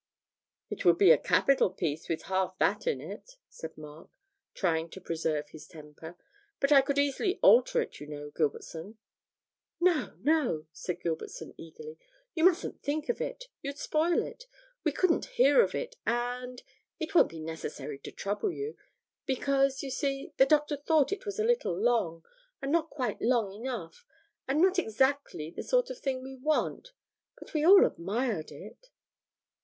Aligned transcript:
'It 0.71 0.83
would 0.83 0.97
be 0.97 1.11
a 1.11 1.17
capital 1.19 1.69
piece 1.69 2.09
with 2.09 2.23
half 2.23 2.57
that 2.57 2.87
in 2.87 2.99
it,' 2.99 3.37
said 3.49 3.77
Mark, 3.77 4.09
trying 4.55 4.89
to 4.89 4.99
preserve 4.99 5.49
his 5.49 5.67
temper, 5.67 6.17
'but 6.59 6.71
I 6.71 6.81
could 6.81 6.97
easily 6.97 7.37
alter 7.43 7.83
it, 7.83 7.99
you 7.99 8.07
know, 8.07 8.31
Gilbertson.' 8.31 8.97
'No, 9.79 10.15
no,' 10.23 10.65
said 10.73 11.01
Gilbertson, 11.01 11.53
eagerly, 11.55 11.99
'you 12.33 12.43
mustn't 12.43 12.81
think 12.81 13.09
of 13.09 13.21
it; 13.21 13.45
you'd 13.61 13.77
spoil 13.77 14.23
it; 14.23 14.47
we 14.83 14.91
couldn't 14.91 15.25
hear 15.37 15.61
of 15.61 15.75
it, 15.75 15.97
and 16.03 16.17
and 16.43 16.63
it 16.99 17.13
won't 17.13 17.29
be 17.29 17.39
necessary 17.39 17.99
to 17.99 18.11
trouble 18.11 18.51
you. 18.51 18.75
Because, 19.27 19.83
you 19.83 19.91
see, 19.91 20.33
the 20.37 20.47
Doctor 20.47 20.77
thought 20.77 21.11
it 21.13 21.27
was 21.27 21.37
a 21.37 21.43
little 21.45 21.79
long, 21.79 22.25
and 22.59 22.71
not 22.71 22.89
quite 22.89 23.21
light 23.21 23.53
enough; 23.53 24.03
and 24.47 24.59
not 24.59 24.79
exactly 24.79 25.51
the 25.51 25.61
sort 25.61 25.91
of 25.91 25.99
thing 25.99 26.23
we 26.23 26.35
want, 26.37 26.91
but 27.37 27.53
we 27.53 27.63
all 27.63 27.85
admired 27.85 28.51
it.' 28.51 28.89